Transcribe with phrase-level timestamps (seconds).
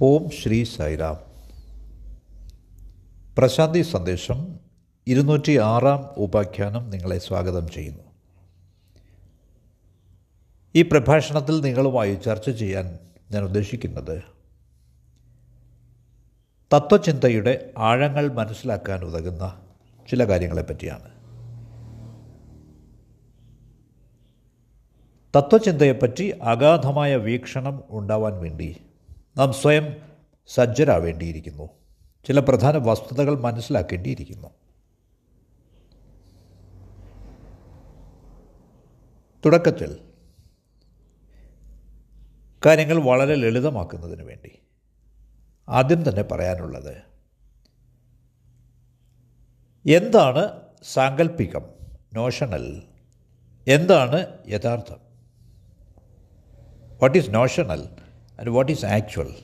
[0.00, 1.16] ഓം ശ്രീ സൈറാം
[3.38, 4.58] പ്രശാന്തി സന്ദേശം
[5.06, 8.02] ഇരുന്നൂറ്റി ആറാം ഉപാഖ്യാനം നിങ്ങളെ സ്വാഗതം ചെയ്യുന്നു.
[10.76, 12.98] ഈ പ്രഭാഷണത്തിൽ നിങ്ങളുമായി ചർച്ച ചെയ്യാൻ
[13.30, 14.22] ഞാൻ ഉദ്ദേശിക്കുന്നത്
[16.74, 19.60] തത്വചിന്തയുടെ ആഴങ്ങൾ മനസ്സിലാക്കാൻ ഉതകുന്ന
[20.10, 21.10] ചില കാര്യങ്ങളെപ്പറ്റിയാണ്
[25.36, 28.76] തത്വചിന്തയെപ്പറ്റി അഗാധമായ വീക്ഷണം ഉണ്ടാവാൻ വേണ്ടി
[29.38, 29.96] നാം സ്വയം
[30.46, 31.68] സജ്ജരാവേണ്ടിയിരിക്കുന്നു.
[32.24, 34.48] ചില പ്രധാന വസ്തുതകൾ മനസ്സിലാക്കേണ്ടിയിരിക്കുന്നു.
[39.44, 40.00] തുടക്കത്തിൽ
[42.66, 44.58] കാര്യങ്ങൾ വളരെ ലളിതമാക്കുന്നതിന് വേണ്ടി
[45.68, 46.96] ആദ്യം തന്നെ പറയാനുള്ളത്
[49.90, 51.62] എന്താണ് സാങ്കല്പികം
[52.14, 52.82] നോഷണൽ?
[53.68, 54.98] എന്താണ് യഥാർത്ഥം?
[57.02, 57.88] What is notional
[58.38, 59.36] and what is actual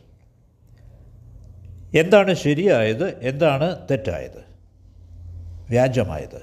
[1.95, 3.29] എന്താണ് ശരിയായത്?
[3.29, 4.45] എന്താണ് തെറ്റായത്?
[5.71, 6.43] വ്യാജമായത്.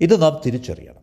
[0.00, 1.02] ഇത് നാം തിരിച്ചറിയണം.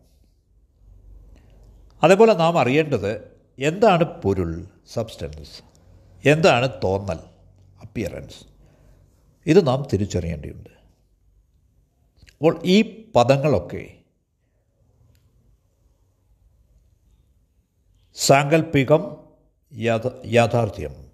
[2.02, 5.62] അതേപോലെ നാം അറിയേണ്ടത് എന്താണ് പൊരുൾ സബ്സ്റ്റൻസ്
[6.28, 7.18] എന്താണ് തോന്നൽ
[7.80, 8.44] അപ്പിയറൻസ്
[9.46, 10.70] ഇത് നാം തിരിച്ചറിയേണ്ടിയുണ്ട്
[12.32, 13.99] അപ്പോൾ ഈ പദങ്ങളൊക്കെ
[18.14, 19.16] സാങ്കല്പികം
[19.74, 21.10] യാഥ യാഥാർത്ഥ്യം.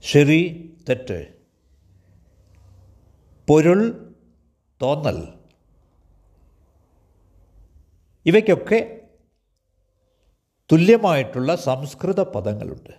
[0.00, 1.34] ശരി തെറ്റ്.
[3.48, 4.14] പൊരുൾ
[4.82, 5.28] തോന്നൽ.
[8.26, 9.00] ഇവയ്ക്കൊക്കെ
[10.72, 12.90] തുല്യമായിട്ടുള്ള സംസ്കൃത പദങ്ങളുണ്ട്.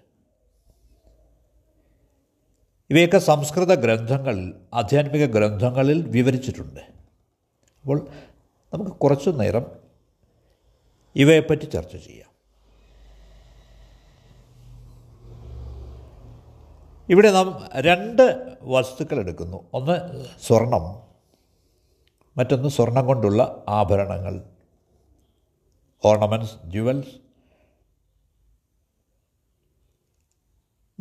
[2.90, 6.80] ഇവയൊക്കെ സംസ്കൃത ഗ്രന്ഥങ്ങളിൽ ആധ്യാത്മിക ഗ്രന്ഥങ്ങളിൽ വിവരിച്ചിട്ടുണ്ട്.
[7.82, 8.08] അപ്പോൾ
[8.74, 9.85] നമുക്ക് കുറച്ചു നേരം
[11.16, 12.36] ഇവയെപ്പറ്റി ചർച്ച ചെയ്യാം.
[17.10, 19.70] ഇവിടെ നാം രണ്ട് വസ്തുക്കൾ എടുക്കുന്നു.
[19.74, 21.06] ഒന്ന് സ്വർണം
[22.38, 24.44] മറ്റൊന്ന് സ്വർണം കൊണ്ടുള്ള ആഭരണങ്ങൾ.
[26.06, 27.26] Ornaments jewels.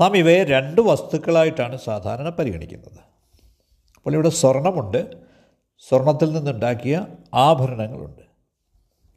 [0.01, 3.01] നാം ഇവയെ രണ്ട് വസ്തുക്കളായിട്ടാണ് സാധാരണ പരിഗണിക്കുന്നത്.
[3.97, 5.23] അപ്പോൾ ഇവിടെ സ്വർണമുണ്ട്.
[5.89, 8.24] സ്വർണത്തിൽ നിന്നുണ്ടാക്കിയ ആഭരണങ്ങളുണ്ട്.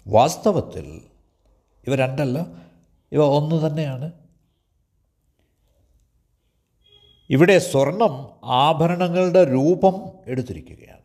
[0.07, 1.01] വാസ്തവത്തിൽ
[1.87, 2.45] ഇവ രണ്ടല്ല
[3.11, 4.11] ഇവ ഒന്ന് തന്നെയാണ്.
[7.29, 9.95] ഇവിടെ സ്വർണം ആഭരണങ്ങളുടെ രൂപം
[10.27, 10.97] എടുത്തിരിക്കുകയാണ്.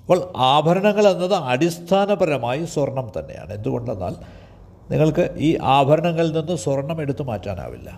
[0.00, 3.52] അപ്പോൾ ആഭരണങ്ങൾ എന്നത് അടിസ്ഥാനപരമായി സ്വർണം തന്നെയാണ്.
[3.52, 4.16] എന്തുകൊണ്ടെന്നാൽ
[4.90, 7.90] നിങ്ങൾക്ക് ഈ ആഭരണങ്ങളിൽ നിന്ന് സ്വർണം എടുത്തു മാറ്റാനാവില്ല.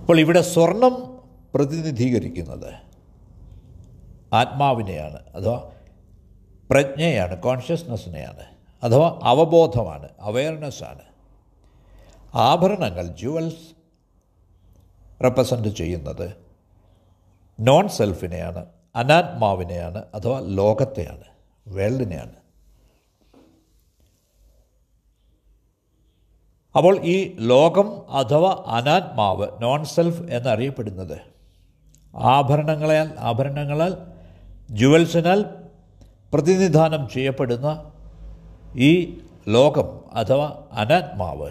[0.00, 1.20] അപ്പോൾ ഇവിടെ സ്വർണം
[1.54, 2.74] പ്രതിനിധീകരിക്കുന്നത്
[4.32, 5.18] ആത്മാവിനെയാണ്.
[5.34, 5.70] അഥവാ
[6.70, 8.44] പ്രജ്ഞയാണ് കോൺഷ്യസ്നെസ്സിനെയാണ്
[8.82, 11.02] അഥവാ അവബോധമാണ് അവയർനെസ്സാണ്
[12.34, 13.64] ആഭരണങ്ങൾ ജുവൽസ്
[15.24, 16.36] റെപ്രസെന്റ് ചെയ്യുന്നത്
[17.58, 21.24] നോൺ സെൽഫിനെയാണ് അനാത്മാവിനെയാണ് അഥവാ ലോകത്തെയാണ്
[21.66, 22.36] വേൾഡിനെയാണ്
[26.74, 31.16] അപ്പോൾ ഈ ലോകം അഥവാ അനാത്മാവ് നോൺ സെൽഫ് എന്നറിയപ്പെടുന്നത്
[32.14, 33.92] ആഭരണങ്ങളാൽ ആഭരണങ്ങളാൽ
[34.70, 35.59] ജുവൽസിനാൽ
[36.32, 37.92] പ്രതിനിധാനം ചെയ്യപ്പെടുന്ന
[38.76, 41.50] ഈ ലോകം അഥവാ അനാത്മാവ്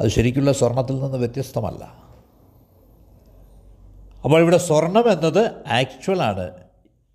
[0.00, 2.06] അത് ശരിക്കുള്ള സ്വർണത്തിൽ നിന്ന് വ്യത്യസ്തമല്ല.
[4.24, 6.52] അപ്പോൾ ഇവിടെ സ്വർണം എന്നത് ആക്ച്വലാണ്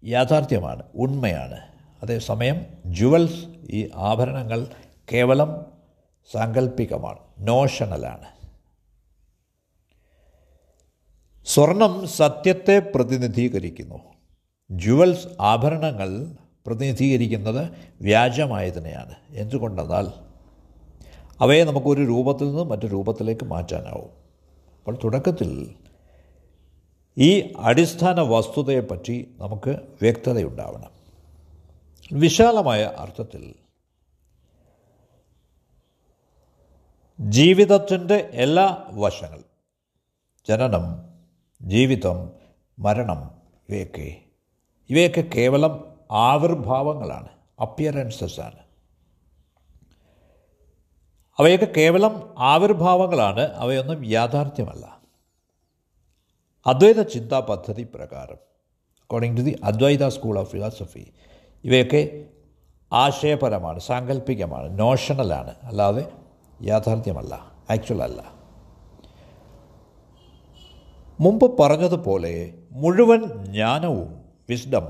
[0.04, 1.60] യാഥാർത്ഥ്യമാണ് ഉണ്മയാണ്.
[2.02, 4.68] അതേസമയം ജുവൽസ് ഈ ആഭരണങ്ങൾ
[5.14, 5.66] കേവലം
[6.32, 8.26] സാങ്കല്പികമാണ് നോഷണലാണ്.
[11.46, 14.11] സ്വർണം സത്യത്തെ പ്രതിനിധീകരിക്കുന്നു.
[14.72, 17.72] ജുവൽസ് ആഭരണങ്ങൾ പ്രതിനിധീകരിക്കുന്നത്
[18.02, 19.16] വ്യാജമായതിനെയാണ്.
[19.30, 20.08] എന്തുകൊണ്ടെന്നാൽ
[21.40, 24.10] അവയെ നമുക്കൊരു രൂപത്തിൽ നിന്ന് മറ്റു രൂപത്തിലേക്ക് മാറ്റാനാവും.
[24.80, 25.76] അപ്പോൾ തുടക്കത്തിൽ
[27.18, 30.92] ഈ അടിസ്ഥാന വസ്തുതയെപ്പറ്റി നമുക്ക് വ്യക്തതയുണ്ടാവണം.
[32.14, 33.54] വിശാലമായ അർത്ഥത്തിൽ
[37.20, 39.44] ജീവിതത്തിന്റെ എല്ലാ വശങ്ങൾ
[40.50, 41.04] ജനനം
[41.62, 42.30] ജീവിതം
[42.80, 43.32] മരണം
[43.70, 44.21] ഇവയൊക്കെ
[44.92, 47.30] ഇവയൊക്കെ കേവലം ആവിർഭാവങ്ങളാണ്
[47.60, 48.60] അപ്പിയറൻസസ് ആണ്.
[51.40, 55.00] അവയൊക്കെ കേവലം ആവിർഭാവങ്ങളാണ് അവയൊന്നും യാഥാർത്ഥ്യമല്ല.
[56.68, 58.38] അദ്വൈത ചിന്താ പദ്ധതി പ്രകാരം
[59.02, 61.12] according to the Advaita school of philosophy
[61.64, 62.26] ഇവയൊക്കെ
[62.94, 66.12] ആശയപരമാണ് സാങ്കല്പികമാണ് നോഷണലാണ് അല്ലാതെ
[66.62, 67.34] യാഥാർത്ഥ്യമല്ല
[67.70, 68.34] ആക്ച്വൽ അല്ല.
[71.20, 74.21] മുമ്പ് പറഞ്ഞതുപോലെ മുഴുവൻ ജ്ഞാനവും
[74.52, 74.88] വിസ്ഡം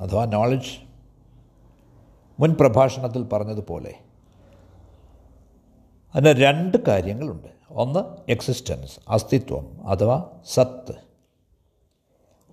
[0.00, 0.86] അഥവാ നോളജ്
[2.40, 3.94] മുൻ പ്രഭാഷണത്തിൽ പറഞ്ഞതുപോലെ.
[6.14, 7.48] അതിന് രണ്ട് കാര്യങ്ങളുണ്ട്.
[7.70, 10.94] ഒന്ന് എക്സിസ്റ്റൻസ് അസ്തിത്വം അഥവാ സത്ത്.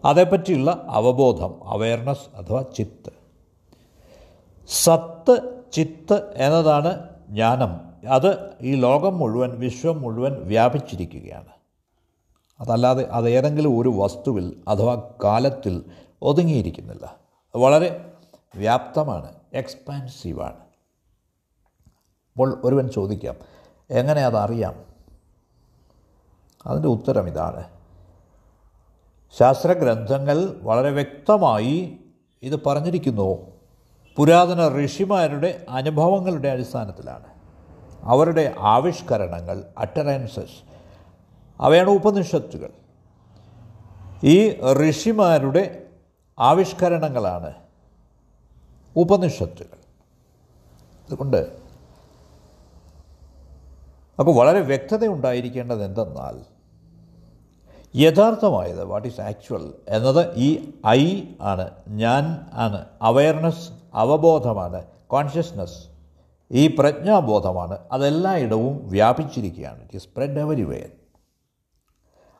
[0.05, 3.11] അതേപ്പറ്റിയുള്ള അവബോധം അവയർനെസ് അഥവാ ചിത്ത്.
[4.69, 7.93] സത്ത് ചിത്ത് എന്നതാണ് ജ്ഞാനം.
[8.09, 11.55] അത് ഈ ലോകം മുഴുവൻ വിശ്വം മുഴുവൻ വ്യാപിച്ചിരിക്കുകയാണ്.
[12.59, 15.83] അതല്ലാതെ അത് ഏതെങ്കിലും ഒരു വസ്തുവിൽ അഥവാ കാലത്തിൽ
[16.25, 17.15] ഒതുങ്ങിയിരിക്കുന്നില്ല.
[17.55, 18.11] വളരെ
[18.55, 20.55] വ്യാപ്തമാണ് എക്സ്പാൻസീവാണ്
[22.31, 23.35] അപ്പോൾ ഒരുവൻ ചോദിക്കാം
[23.89, 24.85] എങ്ങനെ അതറിയാം?
[26.65, 27.63] അതിന്റെ ഉത്തരം ഇതാണ്.
[29.39, 31.97] ശാസ്ത്രഗ്രന്ഥങ്ങൾ വളരെ വ്യക്തമായി
[32.43, 33.47] ഇത് പറഞ്ഞിരിക്കുന്നു.
[34.15, 37.25] പുരാതന ഋഷിമാരുടെ അനുഭവങ്ങളുടെ അടിസ്ഥാനത്തിലാണ്.
[38.01, 40.63] അവരുടെ ആവിഷ്കരണങ്ങൾ അട്ടറൻസസ്
[41.59, 42.69] അവയാണ് ഉപനിഷത്തുകൾ.
[44.23, 44.57] ഈ
[44.89, 45.84] ഋഷിമാരുടെ
[46.39, 47.53] ആവിഷ്കരണങ്ങളാണ്
[48.95, 49.77] ഉപനിഷത്തുകൾ.
[51.03, 51.57] അതുകൊണ്ട്
[54.19, 56.45] അപ്പോൾ വളരെ വ്യക്തത ഉണ്ടായിരിക്കേണ്ടത് എന്തെന്നാൽ
[57.95, 65.87] യഥാർത്ഥമായത് വാട്ട് ഈസ് ആക്ച്വൽ എന്നത് ഈ ഐ ആണ് ഞാൻ ആണ് അവയർനെസ് അവബോധമാണ് കോൺഷ്യസ്നസ്
[66.51, 69.81] ഈ പ്രജ്ഞാബോധമാണ് അതെല്ലായിടവും വ്യാപിച്ചിരിക്കുകയാണ്.
[69.81, 70.91] ഇറ്റ് ഈസ് സ്പ്രെഡ് എവരിവെയർ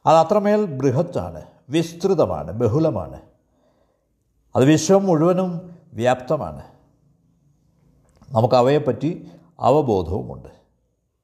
[0.05, 3.21] അത് അത്രമേൽ ബൃഹത്താണ് വിസ്തൃതമാണ് ബഹുലമാണ്.
[4.55, 6.61] അത് വിശ്വം മുഴുവനും വ്യാപ്തമാണ്.
[8.29, 10.49] നമുക്ക് അവയെപ്പറ്റി അവബോധവുമുണ്ട്.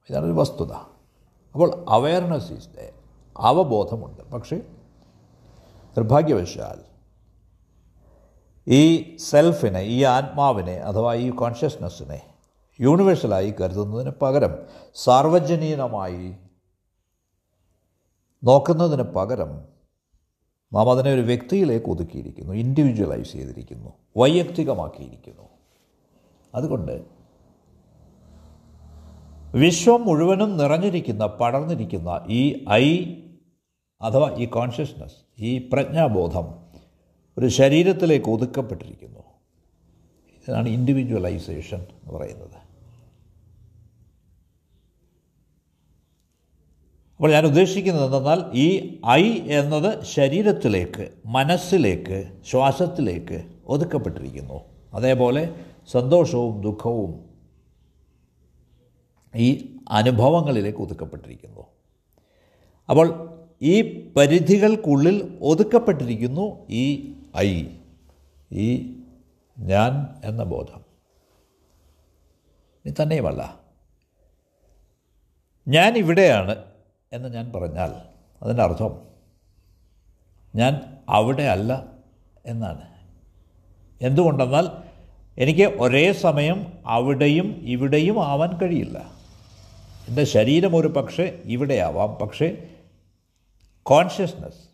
[0.10, 0.72] ഇതാണൊരു വസ്തുത.
[1.52, 2.94] അപ്പോൾ അവയർനെസ് ഈസ് ഡേ
[3.38, 4.32] അവബോധമുണ്ട്.
[4.32, 4.56] പക്ഷേ
[5.98, 6.92] നിർഭാഗ്യവശാൽ
[8.68, 12.22] ഈ സെൽഫിനെ ഈ ആത്മാവിനെ അഥവാ ഈ കോൺഷ്യസ്നെസ്സിനെ
[12.80, 14.56] യൂണിവേഴ്സലായി കരുതുന്നതിന് പകരം
[14.96, 16.36] സാർവജനീനമായി
[18.44, 19.81] നോക്കുന്നതിന് പകരം
[20.74, 25.50] നാം അതിനെ ഒരു വ്യക്തിയിലേക്ക് ഒതുക്കിയിരിക്കുന്നു ഇൻഡിവിജ്വലൈസ് ചെയ്തിരിക്കുന്നു വൈയക്തികമാക്കിയിരിക്കുന്നു.
[26.56, 27.06] അതുകൊണ്ട്
[29.56, 33.16] വിശ്വം മുഴുവനും നിറഞ്ഞിരിക്കുന്ന പടർന്നിരിക്കുന്ന ഈ ഐ
[34.02, 36.48] അഥവാ ഈ കോൺഷ്യസ്നസ് ഈ പ്രജ്ഞാബോധം
[37.38, 39.20] ഒരു ശരീരത്തിലേക്ക് ഒതുക്കപ്പെട്ടിരിക്കുന്നു.
[40.48, 42.71] ഇതാണ് ഇൻഡിവിജ്വലൈസേഷൻ എന്ന് പറയുന്നത്.
[47.22, 54.64] അപ്പോൾ ഞാൻ ഉദ്ദേശിക്കുന്നത് എന്തെന്നാൽ ഈ ഐ എന്നത് ശരീരത്തിലേക്ക് മനസ്സിലേക്ക് ശ്വാസത്തിലേക്ക് ഒതുക്കപ്പെട്ടിരിക്കുന്നു.
[54.94, 55.56] അതേപോലെ
[55.92, 57.30] സന്തോഷവും ദുഃഖവും
[59.36, 61.66] ഈ അനുഭവങ്ങളിലേക്ക് ഒതുക്കപ്പെട്ടിരിക്കുന്നു.
[62.90, 63.30] അപ്പോൾ
[63.62, 67.68] ഈ പരിധികൾക്കുള്ളിൽ ഒതുക്കപ്പെട്ടിരിക്കുന്നു ഈ ഐ
[68.52, 68.96] ഈ
[69.60, 70.86] ഞാൻ എന്ന ബോധം.
[73.02, 73.60] തന്നെയുമല്ല.
[75.68, 76.71] ഞാൻ ഇവിടെയാണ്
[77.14, 78.02] എന്ന് ഞാൻ പറഞ്ഞാൽ
[78.44, 79.08] അതിന്റെ അർത്ഥം
[80.56, 81.86] ഞാൻ അവിടെ അല്ല
[82.46, 82.88] എന്നാണ്.
[84.02, 84.68] എന്തുകൊണ്ടെന്നാൽ
[85.38, 88.98] എനിക്ക് ഒരേ സമയം അവിടെയും ഇവിടെയും ആവാൻ കഴിയില്ല.
[90.08, 92.10] എന്റെ ശരീരം ഒരു പക്ഷേ ഇവിടെയാവാം.
[92.10, 92.76] പക്ഷേ
[93.84, 94.70] കോൺഷ്യസ്നസ്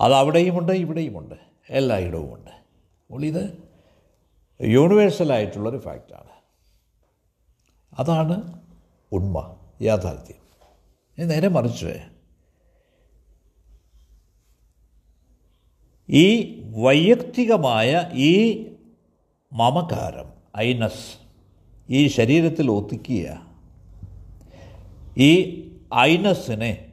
[0.00, 1.34] അത് അവിടെയുമുണ്ട് ഇവിടെയുമുണ്ട്
[1.70, 2.50] എല്ലായിടവുമുണ്ട്.
[2.50, 3.58] അപ്പോൾ ഇത്
[4.60, 6.30] യൂണിവേഴ്സലായിട്ടുള്ളൊരു ഫാക്റ്റാണ്
[7.98, 8.60] അതാണ്
[9.12, 9.61] ഉണ്മ.
[9.82, 10.36] യാഥാർത്ഥ്യം.
[11.18, 12.00] ഇനി നേരെ മറിച്ച്.
[16.08, 18.62] ഈ വൈയക്തികമായ ഈ
[19.52, 21.22] മമകാരം ഐനസ്
[21.90, 23.38] ഈ ശരീരത്തിൽ ഒതുക്കിയ
[25.18, 25.32] ഈ
[25.94, 26.92] ഐനസിനെ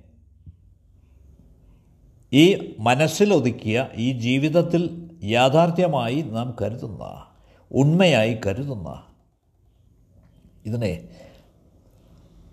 [2.34, 7.26] ഈ മനസ്സിലൊതുക്കിയ ഈ ജീവിതത്തിൽ യാഥാർത്ഥ്യമായി നാം കരുതുന്ന
[7.72, 9.04] ഉണ്മയായി കരുതുന്ന
[10.66, 11.10] ഇതിനെ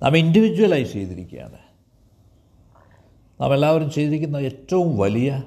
[0.02, 1.58] നാം ഇൻഡിവിജ്വലൈസ് ചെയ്തിരിക്കുകയാണ്.
[3.40, 5.42] നാം എല്ലാവരും ചെയ്തിരിക്കുന്ന ഏറ്റവും വലിയ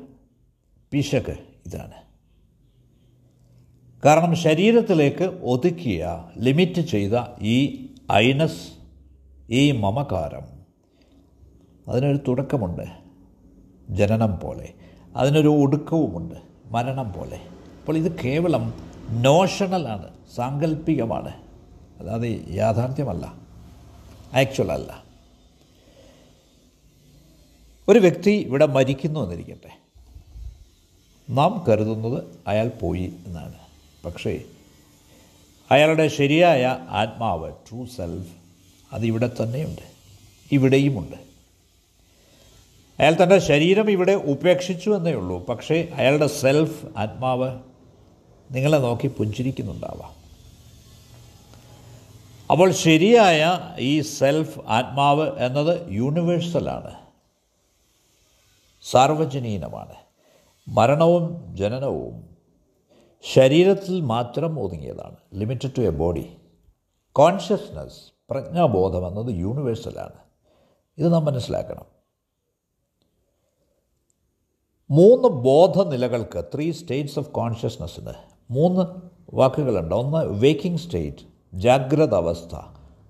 [0.91, 1.91] പിശക് ഇതാണ്.
[4.05, 8.69] കാരണം ശരീരത്തിലേക്ക് ഒതുക്കിയ ലിമിറ്റ് ചെയ്ത ഈ ഐനസ്
[9.49, 10.59] ഈ മമകാരം
[11.87, 12.83] അതിനൊരു തുടക്കമുണ്ട്.
[13.89, 14.73] ജനനം പോലെ.
[15.15, 16.35] അതിനൊരു ഒടുക്കവുമുണ്ട്.
[16.65, 17.41] മരണം പോലെ.
[17.81, 18.73] അപ്പോൾ ഇത് കേവലം
[19.09, 21.31] നോഷണലാണ് സാങ്കല്പികമാണ്
[21.99, 23.38] അല്ലാതെ യാഥാർത്ഥ്യമല്ല.
[24.33, 25.03] ആക്ച്വൽ അല്ല.
[27.87, 29.79] ഒരു വ്യക്തി ഇവിടെ മരിക്കുന്നു എന്നിരിക്കട്ടെ.
[31.29, 33.53] നാം കരുതുന്നത് അയാൾ പോയി എന്നാണ്.
[34.05, 34.41] പക്ഷേ
[35.71, 38.29] അയാളുടെ ശരിയായ ആത്മാവ് ട്രൂ സെൽഫ്
[38.93, 39.81] അതിവിടെ തന്നെയുണ്ട്.
[40.51, 41.17] ഇവിടെയുമുണ്ട്.
[43.01, 45.45] അയാൾ തന്റെ ശരീരം ഇവിടെ ഉപേക്ഷിച്ചു എന്നേ ഉള്ളൂ.
[45.45, 47.59] പക്ഷേ അയാളുടെ സെൽഫ് ആത്മാവ്
[48.51, 50.28] നിങ്ങളെ നോക്കി പുഞ്ചിരിക്കുന്നുണ്ടാവാം.
[52.51, 56.95] അപ്പോൾ ശരിയായ ഈ സെൽഫ് ആത്മാവ് എന്നത് യൂണിവേഴ്സലാണ്.
[58.81, 59.95] സാർവജനീനമാണ്.
[60.67, 62.29] മരണവും ജനനവും
[63.33, 65.15] ശരീരത്തിൽ മാത്രം ഒതുങ്ങിയതാണ്.
[65.33, 66.37] Limited to a body
[67.11, 70.13] consciousness പ്രജ്ഞാബോധം എന്നത് യൂണിവേഴ്സലാണ്.
[70.97, 71.85] ഇത് നാം മനസ്സിലാക്കണം.
[74.91, 78.13] മൂന്ന് ബോധനിലകൾക്ക് ത്രീ സ്റ്റേറ്റ്സ് ഓഫ് കോൺഷ്യസ്നസ്സിന്
[78.51, 78.85] മൂന്ന്
[79.35, 79.95] വാക്കുകളുണ്ട്.
[79.95, 82.55] ഒന്ന് വേക്കിംഗ് സ്റ്റേറ്റ് ജാഗ്രത അവസ്ഥ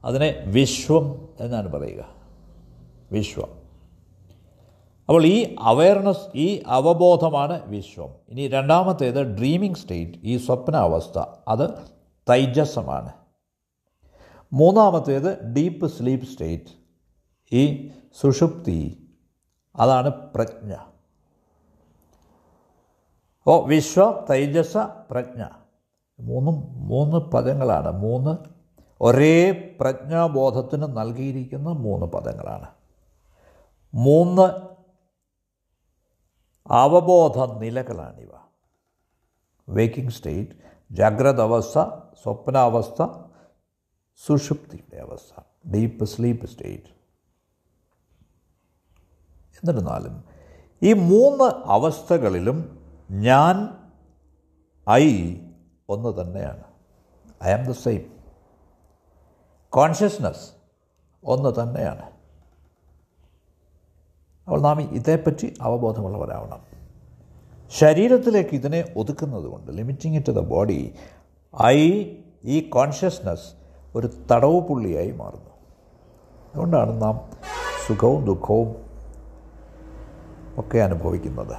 [0.05, 2.05] അതിനെ വിശ്വം എന്നാണ് പറയുക.
[3.12, 3.60] വിശ്വം.
[5.10, 8.15] അപ്പോൾ ഈ അവയർനെസ് ഈ അവബോധമാണ് വിശ്വം.
[8.29, 11.24] ഇനി രണ്ടാമത്തേത് ഡ്രീമിംഗ് സ്റ്റേറ്റ് ഈ സ്വപ്നാവസ്ഥ.
[11.48, 11.69] അത്
[12.29, 13.13] തൈജസമാണ്.
[14.53, 16.63] മൂന്നാമത്തേത് ഡീപ്പ് സ്ലീപ്പ് സ്റ്റേറ്റ്
[17.55, 17.91] ഈ
[18.22, 19.08] സുഷുപ്തി.
[19.75, 20.74] അതാണ് പ്രജ്ഞ.
[23.41, 24.77] അപ്പോൾ വിശ്വ തൈജസ
[25.12, 25.46] പ്രജ്ഞ.
[26.19, 27.91] മൂന്നും മൂന്ന് പദങ്ങളാണ്.
[27.91, 28.38] മൂന്ന്
[29.01, 32.67] ഒരേ പ്രജ്ഞാബോധത്തിന് നൽകിയിരിക്കുന്ന മൂന്ന് പദങ്ങളാണ്.
[33.93, 34.69] മൂന്ന്
[36.71, 38.29] അവബോധ നിലകളാണിവ
[39.69, 40.51] വേക്കിംഗ് സ്റ്റേറ്റ്
[40.91, 41.79] ജാഗ്രത അവസ്ഥ
[42.23, 43.07] സ്വപ്നാവസ്ഥ
[44.25, 46.99] സുഷുപ്തിയുടെ അവസ്ഥ ഡീപ്പ് സ്ലീപ്പ് സ്റ്റേറ്റ്.
[49.55, 50.23] എന്നിരുന്നാലും
[50.83, 53.77] ഈ മൂന്ന് അവസ്ഥകളിലും ഞാൻ
[54.89, 55.35] ഐ
[55.89, 56.63] ഒന്ന് തന്നെയാണ്.
[57.43, 58.19] I am the same
[59.69, 60.50] consciousness
[61.24, 62.01] ഒന്ന് തന്നെയാണ്.
[64.46, 66.69] അപ്പോൾ നാം ഇതേപ്പറ്റി അവബോധമുള്ളവരാവണം.
[67.69, 70.93] ശരീരത്തിലേക്ക് ഇതിനെ ഒതുക്കുന്നത് കൊണ്ട് limiting it the body
[71.65, 72.05] I
[72.43, 73.53] ഈ കോൺഷ്യസ്നസ്
[73.96, 75.50] ഒരു തടവ് പുള്ളിയായി മാറുന്നു.
[76.53, 77.31] അതുകൊണ്ടാണ് നാം
[77.88, 78.75] സുഖവും ദുഃഖവും
[80.58, 81.58] ഒക്കെ അനുഭവിക്കുന്നത്.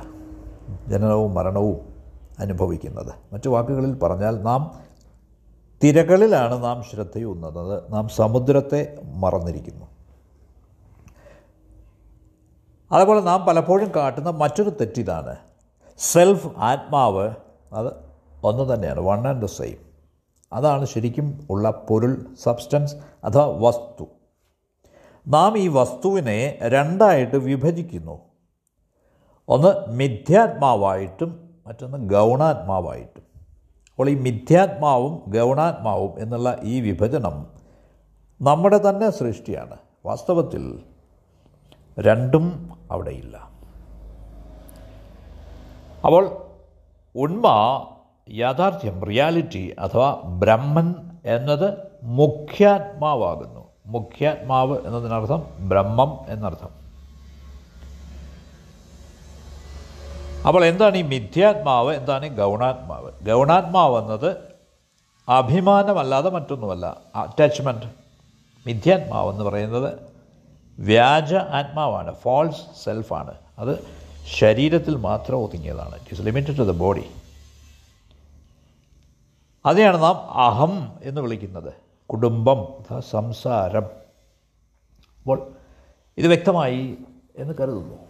[0.88, 1.89] ജനനവും മരണവും
[2.40, 3.14] അനുഭവിക്കുന്നത്.
[3.32, 4.80] മറ്റു വാക്കുകളിൽ പറഞ്ഞാൽ നാം
[5.84, 7.92] തിരകളിലാണ് നാം ശ്രദ്ധയൂന്നുന്നത്.
[7.92, 9.86] നാം സമുദ്രത്തെ മറന്നിരിക്കുന്നു.
[12.92, 15.36] അതുപോലെ നാം പലപ്പോഴും കാട്ടുന്ന മറ്റൊരു തെറ്റിതാണ്.
[15.98, 17.30] സെൽഫ് ആത്മാവ്
[17.72, 17.92] അത്
[18.44, 19.00] ഒന്ന് തന്നെയാണ്.
[19.00, 19.76] വൺ ആൻഡ് ദ സെയിം
[20.52, 22.94] അതാണ് ശരിക്കും ഉള്ള പൊരുൾ സബ്സ്റ്റൻസ്
[23.24, 24.04] അഥവാ വസ്തു.
[25.28, 28.20] നാം ഈ വസ്തുവിനെ രണ്ടായിട്ട് വിഭജിക്കുന്നു.
[29.48, 33.22] ഒന്ന് മിഥ്യാത്മാവായിട്ടും മറ്റൊന്ന് ഗൗണാത്മാവായിട്ടും.
[33.90, 37.46] അപ്പോൾ ഈ മിഥ്യാത്മാവും ഗൗണാത്മാവും എന്നുള്ള ഈ വിഭജനം
[38.42, 39.76] നമ്മുടെ തന്നെ സൃഷ്ടിയാണ്.
[40.06, 40.82] വാസ്തവത്തിൽ
[42.00, 43.50] രണ്ടും അവിടെയില്ല.
[46.04, 46.46] അപ്പോൾ
[47.16, 47.46] ഉണ്മ
[48.30, 53.68] യാഥാർത്ഥ്യം റിയാലിറ്റി അഥവാ ബ്രഹ്മൻ എന്നത് മുഖ്യാത്മാവാകുന്നു.
[53.86, 56.89] മുഖ്യാത്മാവ് എന്നതിനർത്ഥം ബ്രഹ്മം എന്നർത്ഥം.
[60.46, 61.94] അപ്പോൾ എന്താണ് ഈ മിഥ്യാത്മാവ്?
[61.94, 63.12] എന്താണ് ഈ ഗൗണാത്മാവ്?
[63.26, 64.36] ഗൗണാത്മാവ് എന്നത്
[65.28, 67.86] അഭിമാനമല്ലാതെ മറ്റൊന്നുമല്ല അറ്റാച്ച്മെന്റ്
[68.66, 69.98] മിഥ്യാത്മാവ് എന്ന് പറയുന്നത്
[70.78, 73.84] വ്യാജ ആത്മാവാണ് ഫോൾസ് സെൽഫാണ് അത്
[74.38, 75.94] ശരീരത്തിൽ മാത്രം ഒതുങ്ങിയതാണ്.
[75.94, 77.04] It is limited to the body
[79.66, 81.72] അതെയാണ് നാം അഹം എന്ന് വിളിക്കുന്നത്.
[82.06, 82.66] കുടുംബം
[83.10, 83.84] സംസാരം.
[85.18, 85.50] അപ്പോൾ
[86.18, 86.96] ഇത് വ്യക്തമായി
[87.36, 88.09] എന്ന് കരുതുന്നു.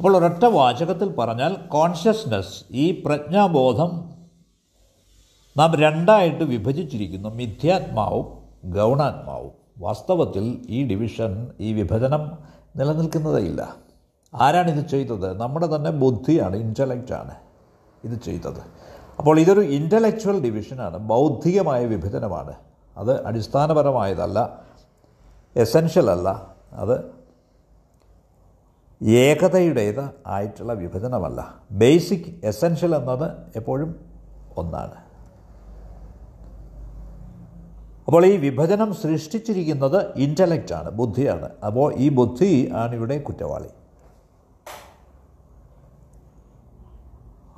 [0.00, 4.10] അപ്പോൾ ഒരൊറ്റ വാചകത്തിൽ പറഞ്ഞാൽ കോൺഷ്യസ്നസ് ഈ പ്രജ്ഞാബോധം
[5.56, 7.28] നാം രണ്ടായിട്ട് വിഭജിച്ചിരിക്കുന്നു.
[7.28, 8.26] മിഥ്യാത്മാവും
[8.72, 9.50] ഗൗണാത്മാവും.
[9.78, 12.38] വാസ്തവത്തിൽ ഈ ഡിവിഷൻ ഈ വിഭജനം
[12.76, 13.76] നിലനിൽക്കുന്നതേയില്ല.
[14.34, 15.40] ആരാണിത് ചെയ്തത്?
[15.40, 17.34] നമ്മുടെ തന്നെ ബുദ്ധിയാണ് ഇന്റലക്റ്റാണ്
[18.04, 18.60] ഇത് ചെയ്തത്.
[19.18, 22.52] അപ്പോൾ ഇതൊരു ഇന്റലക്ച്വൽ ഡിവിഷനാണ് ബൗദ്ധികമായ വിഭജനമാണ്.
[22.96, 24.58] അത് അടിസ്ഥാനപരമായതല്ല
[25.56, 27.19] എസെൻഷ്യൽ അല്ല അത്
[29.02, 31.62] ഏകതയുടേത് ആയിട്ടുള്ള വിഭജനമല്ല.
[31.70, 33.90] ബേസിക് എസെൻഷ്യൽ എന്നത് എപ്പോഴും
[34.56, 34.96] ഒന്നാണ്.
[38.06, 41.48] അപ്പോൾ ഈ വിഭജനം സൃഷ്ടിച്ചിരിക്കുന്നത് ഇന്റലക്റ്റാണ് ബുദ്ധിയാണ്.
[41.64, 43.70] അപ്പോൾ ഈ ബുദ്ധി ആണ് ഇവിടെ കുറ്റവാളി.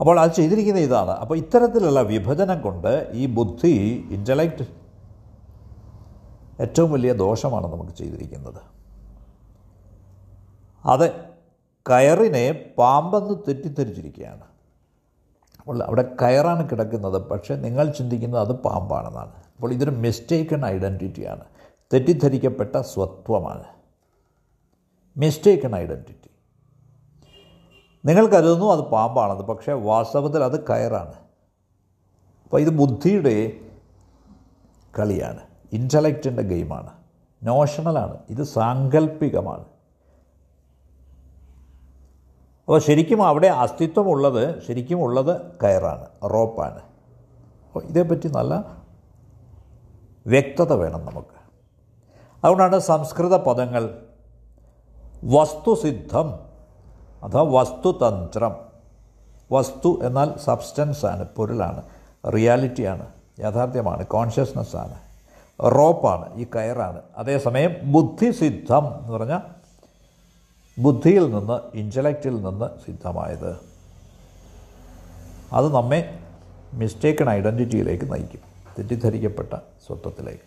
[0.01, 1.11] അപ്പോൾ അത് ചെയ്തിരിക്കുന്ന ഇതാണ്.
[1.11, 4.67] അപ്പോൾ ഇത്തരത്തിലുള്ള വിഭജനം കൊണ്ട് ഈ ബുദ്ധി ഇന്റലക്റ്റ്
[6.61, 8.63] ഏറ്റവും വലിയ ദോഷമാണ് നമുക്ക് ചെയ്തിരിക്കുന്നത്.
[10.85, 11.32] അത്
[11.89, 14.41] കയറിനെ പാമ്പെന്ന് തെറ്റിദ്ധരിച്ചിരിക്കുകയാണ്.
[15.61, 17.29] അപ്പോൾ അവിടെ കയറാണ് കിടക്കുന്നത്.
[17.29, 19.33] പക്ഷേ നിങ്ങൾ ചിന്തിക്കുന്നത് അത് പാമ്പാണെന്നാണ്.
[19.57, 21.45] അപ്പോൾ ഇതൊരു മിസ്റ്റേക്കൺ ഐഡന്റിറ്റിയാണ്
[21.93, 23.65] തെറ്റിദ്ധരിക്കപ്പെട്ട സ്വത്വമാണ്.
[25.17, 26.31] മിസ്റ്റേക്കൺ ഐഡന്റിറ്റി
[28.05, 29.43] നിങ്ങൾ കരുതുന്നു അത് പാമ്പാണെന്ന്.
[29.43, 31.15] പക്ഷേ വാസ്തവത്തിൽ അത് കയറാണ്.
[32.45, 33.61] അപ്പോൾ ഇത് ബുദ്ധിയുടെ
[34.99, 35.41] കളിയാണ്.
[35.73, 36.91] ഇന്റലക്റ്റിന്റെ ഗെയിമാണ്.
[37.43, 39.65] നോഷണലാണ് ഇത് സാങ്കല്പികമാണ്
[42.73, 46.81] അപ്പോൾ ശരിക്കും അവിടെ അസ്തിത്വമുള്ളത് ശരിക്കും ഉള്ളത് കയറാണ് റോപ്പാണ്.
[47.67, 48.65] അപ്പോൾ ഇതേപ്പറ്റി നല്ല
[50.27, 51.37] വ്യക്തത വേണം നമുക്ക്.
[52.45, 53.99] അതുകൊണ്ടാണ് സംസ്കൃത പദങ്ങൾ
[55.25, 56.29] വസ്തുസിദ്ധം
[57.25, 58.55] അഥവാ വസ്തുതന്ത്രം.
[59.53, 61.83] വസ്തു എന്നാൽ സബ്സ്റ്റൻസാണ് പൊരുളാണ്
[62.33, 63.07] റിയാലിറ്റിയാണ്
[63.39, 64.97] യാഥാർത്ഥ്യമാണ് കോൺഷ്യസ്നെസ്സാണ്
[65.75, 67.03] റോപ്പാണ് ഈ കയറാണ്.
[67.17, 69.62] അതേസമയം ബുദ്ധിസിദ്ധം എന്ന് പറഞ്ഞാൽ
[70.79, 73.61] ബുദ്ധിയിൽ നിന്ന് ഇന്റലക്റ്റിൽ നിന്ന് സിദ്ധമായത്.
[75.53, 76.19] അത് നമ്മെ
[76.73, 78.41] മിസ്റ്റേക്കൺ ഐഡന്റിറ്റിയിലേക്ക് നയിക്കും.
[78.79, 80.43] തെറ്റിദ്ധരിക്കപ്പെട്ട സ്വത്വത്തിലേക്ക്.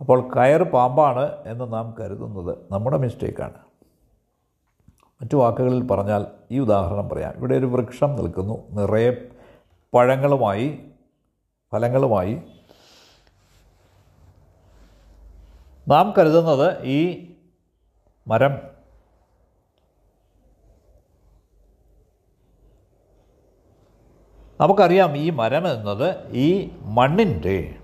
[0.00, 3.54] അപ്പോൾ കയർ പാമ്പാണ് എന്ന് നാം കരുതുന്നത് നമ്മുടെ മിസ്റ്റേക്കാണ്
[5.22, 7.34] മറ്റു വാക്കുകളിൽ പറഞ്ഞാൽ ഈ ഉദാഹരണം പറയാം.
[7.36, 8.70] ഇവിടെ ഒരു വൃക്ഷം നിൽക്കുന്നു.
[8.70, 9.10] നിറയെ
[9.94, 10.78] പഴങ്ങളുമായി
[11.72, 12.42] ഫലങ്ങളുമായി.
[15.88, 17.30] നാം കരുതുന്നത് ഈ
[18.28, 18.71] മരം
[24.62, 27.74] നമുക്കറിയാം ഈ മരം എന്നത് ഈ മണ്ണിന്റെ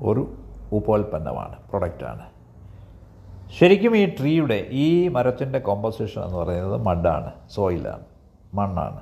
[0.00, 0.34] ഒരു
[0.72, 2.30] ഉപോൽപ്പന്നമാണ് പ്രൊഡക്റ്റാണ്.
[3.60, 8.02] ശരിക്കും ഈ ട്രീയുടെ ഈ മരത്തിന്റെ കോമ്പോസിഷൻ എന്ന് പറയുന്നത് മഡാണ് സോയിലാണ്
[8.54, 9.00] മണ്ണാണ്.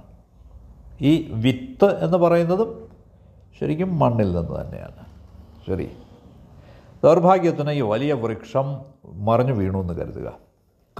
[1.00, 2.88] ഈ വിത്ത് എന്ന് പറയുന്നതും
[3.60, 5.04] ശരിക്കും മണ്ണിൽ നിന്ന് തന്നെയാണ്.
[5.66, 5.92] ശരി.
[7.04, 8.80] ദൗർഭാഗ്യത്തിന് ഈ വലിയ വൃക്ഷം
[9.24, 10.32] മറിഞ്ഞു വീണു എന്ന് കരുതുക.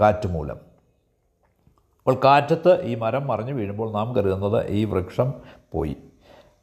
[0.01, 0.72] കാറ്റ് മൂലം
[2.05, 5.33] അപ്പോൾ കാറ്റത്ത് ഈ മരം മറിഞ്ഞു വീഴുമ്പോൾ നാം കരുതുന്നത് ഈ വൃക്ഷം
[5.73, 5.95] പോയി.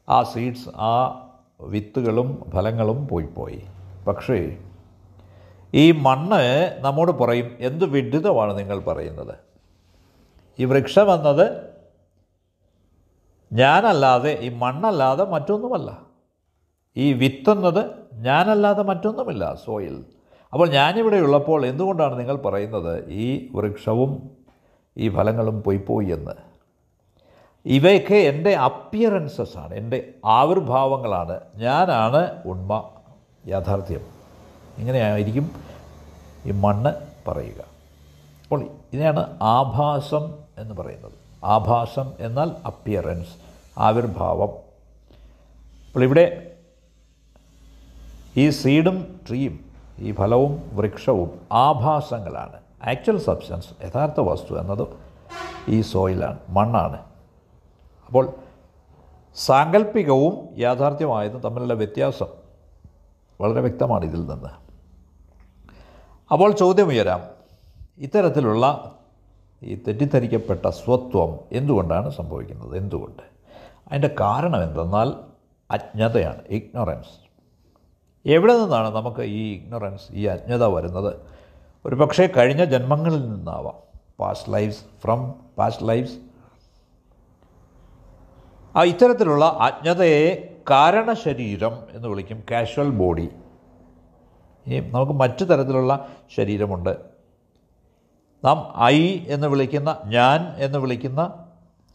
[0.08, 0.92] ആ സീഡ്സ് ആ
[1.60, 3.60] വിത്തുകളും ഫലങ്ങളും പോയി പോയി
[4.06, 4.58] പക്ഷേ
[5.74, 6.42] ഈ മണ്ണ്
[6.84, 9.34] നമ്മോട് പറയും എന്ത് വിഡിതമാണ് നിങ്ങൾ പറയുന്നത്?
[10.58, 11.46] ഈ വൃക്ഷം എന്നത്
[13.52, 15.90] ഞാനല്ലാതെ ഈ മണ്ണല്ലാതെ മറ്റൊന്നുമല്ല.
[16.96, 17.82] ഈ വിത്തെന്നത്
[18.14, 19.96] ഞാനല്ലാതെ മറ്റൊന്നുമില്ല സോയിൽ
[20.52, 24.39] അപ്പോൾ ഞാനിവിടെ ഉള്ളപ്പോൾ എന്തുകൊണ്ടാണ് നിങ്ങൾ പറയുന്നത് ഈ വൃക്ഷവും
[24.98, 26.32] ഈ ഫലങ്ങളും പോയി പോയി എന്ന്.
[27.66, 31.40] ഇവയൊക്കെ എന്റെ അപ്പിയറൻസസ് ആണ് എന്റെ ആവിർഭാവങ്ങളാണ്.
[31.56, 32.90] ഞാനാണ് ഉണ്മ
[33.46, 34.00] യാഥാർത്ഥ്യം.
[34.78, 35.50] ഇങ്ങനെയായിരിക്കും
[36.44, 36.92] ഈ മണ്ണ്
[37.28, 37.64] പറയുക.
[38.42, 41.12] അപ്പോൾ ഇതിനെയാണ് ആഭാസം എന്ന് പറയുന്നത്.
[41.44, 43.34] ആഭാസം എന്നാൽ അപ്പിയറൻസ്
[43.78, 44.48] ആവിർഭാവം.
[45.86, 46.56] അപ്പോൾ ഇവിടെ
[48.36, 49.64] ഈ സീഡും ട്രീയും
[49.98, 52.59] ഈ ഫലവും വൃക്ഷവും ആഭാസങ്ങളാണ്.
[52.86, 54.88] ആക്ച്വൽ സബ്സ്റ്റൻസ് യഥാർത്ഥ വസ്തു എന്നത്
[55.68, 56.98] ഈ സോയിലാണ് മണ്ണാണ്.
[58.06, 58.32] അപ്പോൾ
[59.36, 62.26] സാങ്കല്പികവും യാഥാർത്ഥ്യമായതും തമ്മിലുള്ള വ്യത്യാസം.
[63.40, 64.48] വളരെ വ്യക്തമാണ് ഇതിൽ നിന്ന്.
[66.32, 67.20] അപ്പോൾ ചോദ്യം ഉയരാം
[67.98, 68.96] ഇത്തരത്തിലുള്ള
[69.62, 72.76] ഈ തെറ്റിദ്ധരിക്കപ്പെട്ട സ്വത്വം എന്തുകൊണ്ടാണ് സംഭവിക്കുന്നത്?
[72.76, 73.22] എന്തുകൊണ്ട്?
[73.88, 75.14] അതിന്റെ കാരണം എന്തെന്നാൽ
[75.70, 77.30] അജ്ഞതയാണ് ഇഗ്നോറൻസ്
[78.26, 81.39] എവിടെ നിന്നാണ് നമുക്ക് ഈ ഇഗ്നോറൻസ് ഈ അജ്ഞത വരുന്നത്?
[81.86, 83.74] ഒരു പക്ഷേ കഴിഞ്ഞ ജന്മങ്ങളിൽ നിന്നാവാം.
[84.20, 86.18] Past lives from past lives
[88.76, 93.28] ആ ഇത്തരത്തിലുള്ള അജ്ഞതയെ കാരണശരീരം എന്ന് വിളിക്കും കാഷ്വൽ ബോഡി
[94.66, 96.98] നമുക്ക് മറ്റു തരത്തിലുള്ള ശരീരമുണ്ട്.
[98.44, 101.46] നാം ഐ എന്ന് വിളിക്കുന്ന ഞാൻ എന്ന് വിളിക്കുന്ന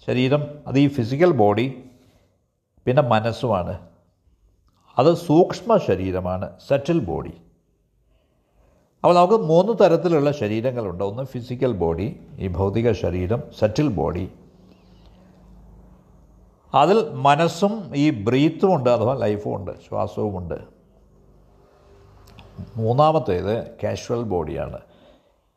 [0.06, 1.84] ശരീരം അത് ഈ ഫിസിക്കൽ ബോഡി
[2.86, 3.80] പിന്നെ മനസ്സുമാണ്.
[4.98, 7.34] അത് സൂക്ഷ്മ ശരീരമാണ് സെറ്റിൽ ബോഡി
[9.06, 11.04] അപ്പോൾ നമുക്ക് മൂന്ന് തരത്തിലുള്ള ശരീരങ്ങളുണ്ട്.
[11.04, 14.32] ഒന്ന് ഫിസിക്കൽ ബോഡി ഈ ഭൗതിക ശരീരം സെറ്റിൽ ബോഡി
[16.74, 20.56] അതിൽ മനസ്സും ഈ ബ്രീത്തും ഉണ്ട് അഥവാ ലൈഫും ഉണ്ട് ശ്വാസവുമുണ്ട്
[22.78, 24.80] മൂന്നാമത്തേത് കാഷ്വൽ ബോഡിയാണ്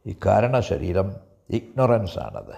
[0.06, 1.14] ഈ കാരണ ശരീരം
[1.50, 2.54] ഇഗ്നോറൻസ് ആണത്.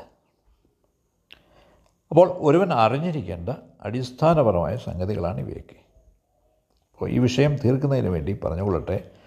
[2.11, 3.49] അപ്പോൾ ഒരുവൻ അറിഞ്ഞിരിക്കേണ്ട
[3.83, 5.79] അടിസ്ഥാനപരമായ സംഗതികളാണ് ഇവയൊക്കെ.
[6.93, 9.20] അപ്പോൾ ഈ വിഷയം തീർക്കുന്നതിന് വേണ്ടി പറഞ്ഞുകൊള്ളട്ടെ.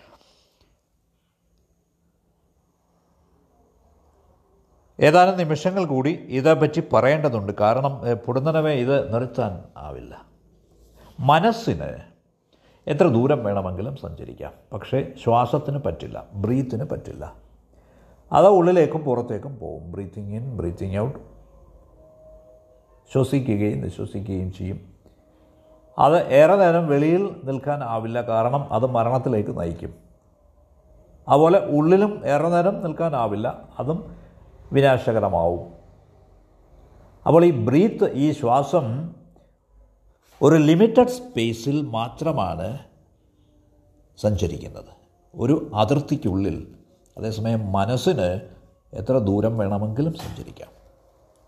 [5.03, 7.53] ഏതാനും നിമിഷങ്ങൾ കൂടി ഇതേപ്പറ്റി പറയേണ്ടതുണ്ട്.
[7.59, 10.21] കാരണം പൊടുന്നനവേ ഇത് നിർത്താൻ ആവില്ല.
[11.19, 11.97] മനസ്സിന്
[12.87, 14.51] എത്ര ദൂരം വേണമെങ്കിലും സഞ്ചരിക്കാം.
[14.73, 17.33] പക്ഷേ ശ്വാസത്തിന് പറ്റില്ല ബ്രീത്തിന് പറ്റില്ല.
[18.31, 19.91] അത് ഉള്ളിലേക്കും പുറത്തേക്കും പോകും.
[19.91, 21.19] Breathing in breathing out.
[23.13, 24.79] ശ്വസിക്കുകയും നിശ്വസിക്കുകയും ചെയ്യും.
[25.99, 28.21] അത് ഏറെ നേരം വെളിയിൽ നിൽക്കാൻ ആവില്ല.
[28.21, 29.93] കാരണം അത് മരണത്തിലേക്ക് നയിക്കും.
[31.27, 34.22] അതുപോലെ ഉള്ളിലും ഏറെ നേരം നിൽക്കാനാവില്ല അതും
[34.71, 35.73] വിനാശകരമാവും.
[37.27, 39.13] അപ്പോൾ ഈ ബ്രീത്ത് ഈ ശ്വാസം
[40.41, 42.79] ഒരു ലിമിറ്റഡ് സ്പേസിൽ മാത്രമാണ്
[44.17, 45.03] സഞ്ചരിക്കുന്നത്.
[45.35, 46.75] ഒരു അതിർത്തിക്കുള്ളിൽ
[47.17, 48.41] അതേസമയം മനസ്സിന്
[48.93, 50.69] എത്ര ദൂരം വേണമെങ്കിലും സഞ്ചരിക്കാം.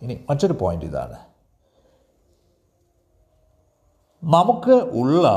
[0.02, 1.18] ഇനി മറ്റൊരു പോയിന്റ് ഇതാണ്.
[4.24, 5.28] നമുക്ക് ഉള്ള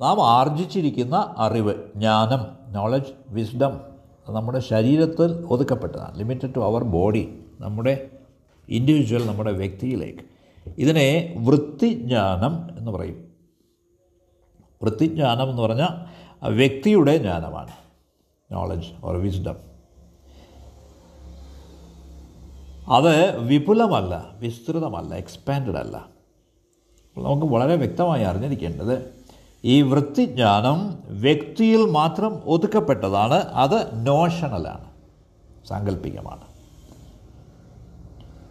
[0.00, 3.93] നാം ആർജിച്ചിരിക്കുന്ന അറിവ് ജ്ഞാനം നോളജ് വിസ്ഡം
[4.28, 6.18] നമ്മുടെ ശരീരത്തിൽ ഒതുക്കപ്പെട്ടതാണ്.
[6.18, 8.10] ലിമിറ്റഡ് ടു അവർ ബോഡി നമ്മുടെ
[8.68, 10.20] ഇൻഡിവിജ്വൽ നമ്മുടെ വ്യക്തിയിലേക്ക്.
[10.78, 13.34] ഇതിനെ വൃത്തിജ്ഞാനം എന്ന് പറയും.
[14.82, 16.14] വൃത്തിജ്ഞാനം എന്ന് പറഞ്ഞാൽ
[16.48, 17.70] വ്യക്തിയുടെ ജ്ഞാനമാണ്.
[18.52, 19.74] നോളജ് ഓർ വിസ്ഡം
[22.88, 26.08] അത് വിപുലമല്ല വിസ്തൃതമല്ല എക്സ്പാൻഡഡ് അല്ല.
[27.18, 29.23] നമുക്ക് വളരെ വ്യക്തമായി അറിഞ്ഞിരിക്കേണ്ടത്
[29.64, 34.90] ഈ വൃത്തിജ്ഞാനം വ്യക്തിയിൽ മാത്രം ഒതുക്കപ്പെട്ടതാണ് അത് നോഷണലാണ്
[35.66, 36.40] സാങ്കല്പികമാണ്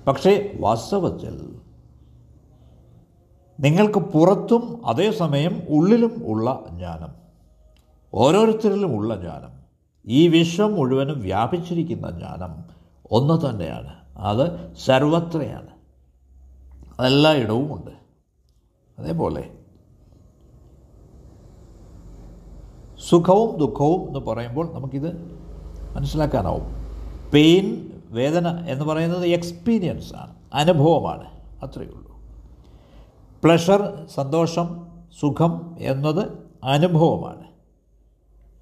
[0.07, 1.59] പക്ഷേ വാസ്തവത്തിൽ
[3.59, 7.09] നിങ്ങൾക്ക് പുറത്തും അതേസമയം ഉള്ളിലും ഉള്ള ജ്ഞാനം
[8.13, 9.51] ഓരോരുത്തരിലും ഉള്ള ജ്ഞാനം
[10.07, 12.63] ഈ വിശ്വം മുഴുവനും വ്യാപിച്ചിരിക്കുന്ന ജ്ഞാനം
[13.11, 13.93] ഒന്ന് തന്നെയാണ്.
[14.17, 15.67] അത് സർവത്രയാണ്.
[16.99, 17.91] അതെല്ലായിടവും ഉണ്ട്
[18.99, 19.62] അതേപോലെ
[23.09, 25.39] സുഖവും ദുഃഖവും എന്ന് പറയുമ്പോൾ നമുക്കിത്
[25.95, 26.63] മനസ്സിലാക്കാനാവും.
[27.33, 30.35] പെയിൻ വേദന എന്ന് പറയുന്നത് എക്സ്പീരിയൻസ് ആണ്.
[30.53, 31.27] അനുഭവമാണ്.
[31.63, 32.17] അത്രയേ ഉള്ളൂ.
[33.43, 34.87] പ്ലഷർ സന്തോഷം
[35.19, 36.29] സുഖം എന്നത്
[36.63, 37.43] അനുഭവമാണ്.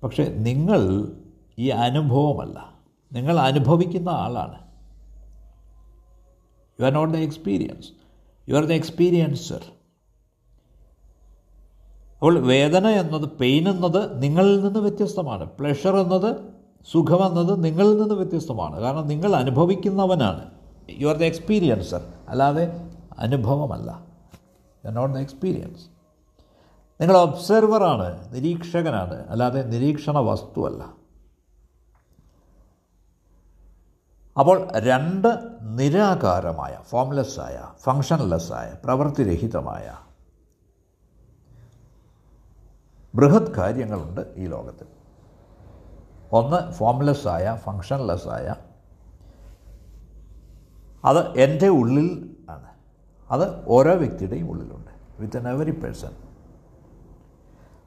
[0.03, 1.11] പക്ഷേ നിങ്ങൾ
[1.59, 2.73] ഈ അനുഭവമല്ല.
[3.13, 4.61] നിങ്ങൾ അനുഭവിക്കുന്ന ആളാണ്.
[6.79, 7.87] You are not the experience
[8.49, 9.61] you are the experiencer
[12.21, 15.49] അപ്പോൾ വേദന എന്നത് പെയിൻ എന്നത് നിങ്ങളിൽ നിന്ന് വ്യത്യസ്തമാണ്.
[15.49, 16.35] പ്ലഷർ എന്നത്
[16.91, 18.79] സുഖമെന്നത് നിങ്ങളിൽ നിന്ന് വ്യത്യസ്തമാണ്.
[18.79, 20.51] കാരണം നിങ്ങൾ അനുഭവിക്കുന്നവനാണ്.
[20.89, 24.05] യു ആർ ദ എക്സ്പീരിയൻസർ അല്ലാതെ അനുഭവമല്ല.
[24.85, 25.85] You are not the experience
[27.01, 29.27] നിങ്ങൾ ഒബ്സർവറാണ് നിരീക്ഷകനാണ്.
[29.27, 30.83] അല്ലാതെ നിരീക്ഷണ വസ്തുവല്ല.
[34.39, 39.95] അപ്പോൾ രണ്ട് നിരാകാരമായ ഫോംലെസ്സായ ഫങ്ഷൻലെസ്സായ പ്രവൃത്തിരഹിതമായ
[43.15, 44.87] ബൃഹത് കാര്യങ്ങളുണ്ട് ഈ ലോകത്തിൽ.
[46.31, 48.55] ഒന്ന് ഫോംലെസ്സായ ഫങ്ഷൻലെസ്സായ.
[51.05, 52.65] അത് എന്റെ ഉള്ളിൽ ആണ്.
[53.31, 55.21] അത് ഓരോ വ്യക്തിയുടെയും ഉള്ളിലുണ്ട്.
[55.21, 56.11] വിത്ത് എൻ എവറി പേഴ്സൺ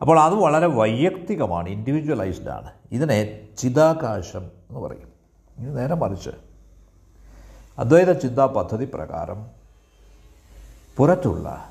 [0.00, 2.70] അപ്പോൾ അത് വളരെ വൈയക്തികമാണ് ഇൻഡിവിജ്വലൈസ്ഡ് ആണ്.
[2.92, 5.08] ഇതിനെ ചിതാകാശം എന്ന് പറയും.
[5.58, 6.30] ഇനി നേരെ മറിച്ച്.
[7.78, 9.46] അദ്വൈത ചിന്താ പദ്ധതി പ്രകാരം
[10.96, 11.70] പുറത്തുള്ള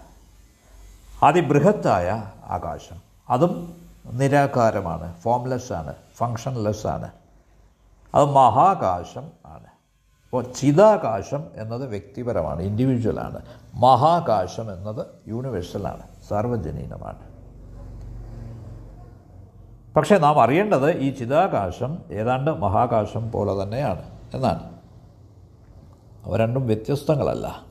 [1.24, 3.12] അതിബൃഹത്തായ ആകാശം.
[3.30, 3.74] അതും
[4.12, 7.12] നിരാകാരമാണ് ഫോംലെസ് ആണ് ഫങ്ഷൻലെസ് ആണ്.
[8.16, 9.68] അത് മഹാകാശം ആണ്.
[10.24, 17.34] അപ്പോൾ ചിതാകാശം എന്നത് വ്യക്തിപരമാണ് ഇൻഡിവിജ്വലാണ് മഹാകാശം എന്നത് യൂണിവേഴ്സലാണ് സാർവജനീനമാണ്.
[19.94, 24.74] പക്ഷേ നാം അറിയേണ്ടത് ഈ ചിതാകാശം ഏതാണ്ട് മഹാകാശം പോലെ തന്നെയാണ് എന്നാണ്.
[26.26, 27.62] അവ രണ്ടും വ്യത്യസ്തങ്ങളല്ല.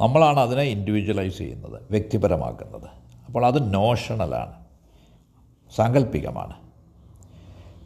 [0.00, 3.03] നമ്മളാണ് അതിനെ ഇൻഡിവിജ്വലൈസ് ചെയ്യുന്നത് വ്യക്തിപരമാക്കുന്നത്.
[3.26, 4.64] അപ്പോൾ അത് നോഷണലാണ്
[5.76, 6.64] സാങ്കല്പികമാണ്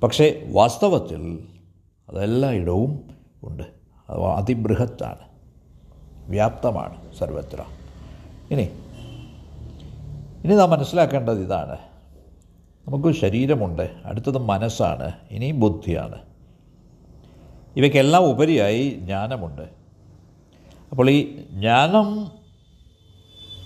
[0.01, 1.48] പക്ഷേ വാസ്തവത്തിൽ
[2.09, 3.11] അതെല്ലായിടവും
[3.42, 3.62] ഉണ്ട്.
[4.11, 5.29] അത് അതിബൃഹത്താണ്.
[6.29, 7.64] വ്യാപ്തമാണ് സർവത്ര.
[8.51, 8.62] ഇനി
[10.44, 11.79] ഇനി നാം മനസ്സിലാക്കേണ്ടത് ഇതാണ്.
[12.88, 16.18] നമുക്ക് ശരീരമുണ്ട് അടുത്തത് മനസ്സാണ് ഇനി ബുദ്ധിയാണ്.
[17.77, 19.62] ഇവയ്ക്കെല്ലാം ഉപരിയായി ജ്ഞാനമുണ്ട്.
[20.90, 22.31] അപ്പോൾ ഈ ജ്ഞാനം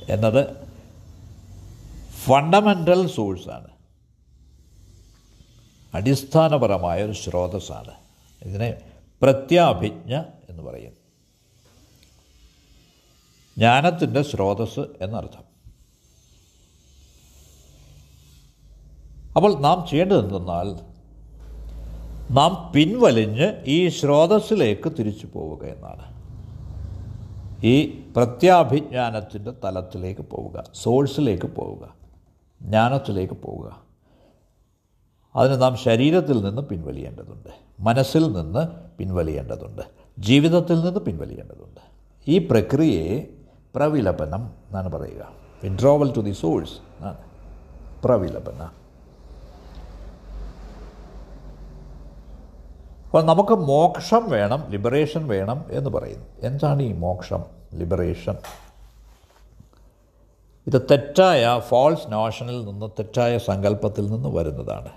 [0.08, 0.71] എന്നത്
[2.24, 3.66] ഫണ്ടമെന്റൽ സോഴ്സാണ്
[5.94, 7.90] അടിസ്ഥാനപരമായ ഒരു സ്രോതസ്സാണ്
[8.42, 8.80] ഇതിനെ
[9.22, 10.92] പ്രത്യാഭിജ്ഞ എന്ന് പറയും.
[13.58, 15.44] ജ്ഞാനത്തിന്റെ സ്രോതസ് എന്നർത്ഥം.
[19.36, 20.68] അപ്പോൾ നാം ചെയ്യേണ്ടത് എന്തെന്നാൽ
[22.32, 26.22] നാം പിൻവലിഞ്ഞ് ഈ സ്രോതസ്സിലേക്ക് തിരിച്ചു പോവുക എന്നാണ്.
[27.64, 32.01] ഈ പ്രത്യാഭിജ്ഞാനത്തിന്റെ തലത്തിലേക്ക് പോവുക സോഴ്സിലേക്ക് പോവുക.
[32.62, 33.82] ജ്ഞാനത്തിലേക്ക് പോവുക.
[35.36, 37.48] അതിന് നാം ശരീരത്തിൽ നിന്ന് പിൻവലിയേണ്ടതുണ്ട്.
[37.80, 39.82] മനസ്സിൽ നിന്ന് പിൻവലിയേണ്ടതുണ്ട്.
[40.18, 41.80] ജീവിതത്തിൽ നിന്ന് പിൻവലിയേണ്ടതുണ്ട്.
[42.28, 43.26] ഈ പ്രക്രിയയെ
[43.74, 45.32] പ്രവിലപനം എന്നാണ് പറയുക.
[45.64, 47.16] വിഡ്രോവൽ ടു ദി സോഴ്സ് എന്നാണ്.
[48.04, 48.68] പ്രവിലപന.
[53.04, 56.26] അപ്പോൾ നമുക്ക് മോക്ഷം വേണം ലിബറേഷൻ വേണം എന്ന് പറയുന്നു.
[56.40, 57.44] എന്താണ് ഈ മോക്ഷം
[57.74, 58.34] ലിബറേഷൻ?
[60.66, 64.88] ഇത് തെറ്റായ ഫോൾസ് നോഷനിൽ നിന്ന് തെറ്റായ സങ്കല്പത്തിൽ നിന്ന് വരുന്നതാണ്.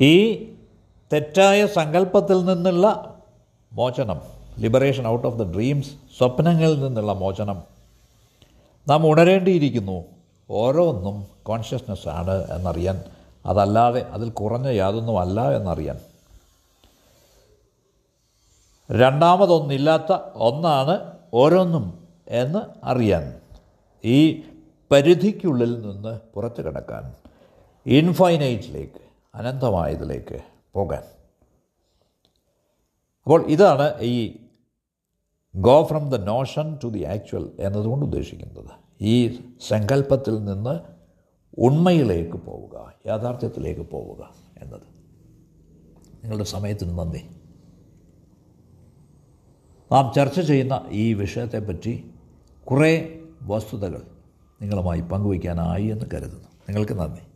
[0.00, 0.44] ഈ
[1.12, 3.16] തെറ്റായ സങ്കല്പത്തിൽ നിന്നുള്ള
[3.72, 4.20] മോചനം
[4.58, 7.62] liberation out of the dreams സ്വപ്നങ്ങളിൽ നിന്നുള്ള മോചനം
[8.88, 10.04] നാം ഉണരേണ്ടിയിരിക്കുന്നു.
[10.50, 13.04] ഓരോന്നും കോൺഷ്യസ്നെസ് ആണ് എന്നറിയാൻ
[13.46, 16.15] അതല്ലാതെ അതിൽ കുറഞ്ഞ യാതൊന്നും അല്ല എന്നറിയാൻ.
[18.90, 23.40] രണ്ടാമതൊന്നില്ലാത്ത ഒന്നാണ് ഓരോന്നും എന്ന് അറിയാൻ.
[24.04, 24.42] ഈ
[24.90, 27.14] പരിധിക്കുള്ളിൽ നിന്ന് പുറത്തു കിടക്കാൻ
[27.86, 30.40] ഇൻഫൈനൈറ്റിലേക്ക് അനന്തമായതിലേക്ക്
[30.74, 31.02] പോകാൻ.
[33.22, 34.36] അപ്പോൾ ഇതാണ് ഈ
[35.56, 38.70] go from the notion to the actual എന്നതുകൊണ്ട് ഉദ്ദേശിക്കുന്നത്.
[39.00, 40.80] ഈ സങ്കല്പത്തിൽ നിന്ന്
[41.58, 44.82] ഉണ്മയിലേക്ക് പോവുക യാഥാർത്ഥ്യത്തിലേക്ക് പോവുക എന്നത്.
[46.22, 47.35] നിങ്ങളുടെ സമയത്തിന് നന്ദി.
[49.92, 52.04] നാം ചർച്ച ചെയ്യുന്ന ഈ വിഷയത്തെപ്പറ്റി
[52.64, 54.02] കുറേ വസ്തുതകൾ
[54.62, 56.48] നിങ്ങളുമായി പങ്കുവയ്ക്കാനായി എന്ന് കരുതുന്നു.
[56.68, 57.35] നിങ്ങൾക്ക് നന്ദി.